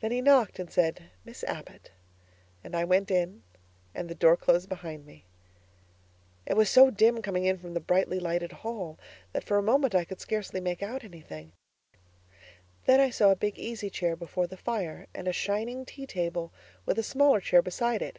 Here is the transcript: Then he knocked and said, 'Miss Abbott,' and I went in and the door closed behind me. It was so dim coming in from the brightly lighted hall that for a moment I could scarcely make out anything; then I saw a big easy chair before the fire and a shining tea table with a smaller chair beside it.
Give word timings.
Then 0.00 0.10
he 0.12 0.20
knocked 0.20 0.58
and 0.58 0.70
said, 0.70 1.04
'Miss 1.24 1.44
Abbott,' 1.44 1.92
and 2.62 2.76
I 2.76 2.84
went 2.84 3.10
in 3.10 3.42
and 3.94 4.06
the 4.10 4.14
door 4.14 4.36
closed 4.36 4.68
behind 4.68 5.06
me. 5.06 5.24
It 6.44 6.58
was 6.58 6.68
so 6.68 6.90
dim 6.90 7.22
coming 7.22 7.46
in 7.46 7.56
from 7.56 7.72
the 7.72 7.80
brightly 7.80 8.20
lighted 8.20 8.52
hall 8.52 8.98
that 9.32 9.42
for 9.44 9.56
a 9.56 9.62
moment 9.62 9.94
I 9.94 10.04
could 10.04 10.20
scarcely 10.20 10.60
make 10.60 10.82
out 10.82 11.04
anything; 11.04 11.52
then 12.84 13.00
I 13.00 13.08
saw 13.08 13.30
a 13.30 13.34
big 13.36 13.58
easy 13.58 13.88
chair 13.88 14.14
before 14.14 14.46
the 14.46 14.58
fire 14.58 15.06
and 15.14 15.26
a 15.26 15.32
shining 15.32 15.86
tea 15.86 16.04
table 16.06 16.52
with 16.84 16.98
a 16.98 17.02
smaller 17.02 17.40
chair 17.40 17.62
beside 17.62 18.02
it. 18.02 18.18